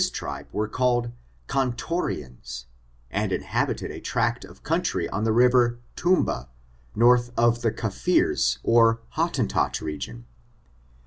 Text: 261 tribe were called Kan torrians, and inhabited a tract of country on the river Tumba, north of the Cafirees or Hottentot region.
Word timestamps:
261 0.03 0.43
tribe 0.43 0.47
were 0.51 0.67
called 0.67 1.11
Kan 1.47 1.73
torrians, 1.73 2.65
and 3.11 3.31
inhabited 3.31 3.91
a 3.91 3.99
tract 4.01 4.43
of 4.43 4.63
country 4.63 5.07
on 5.07 5.25
the 5.25 5.31
river 5.31 5.77
Tumba, 5.95 6.49
north 6.95 7.29
of 7.37 7.61
the 7.61 7.71
Cafirees 7.71 8.57
or 8.63 9.01
Hottentot 9.11 9.79
region. 9.79 10.25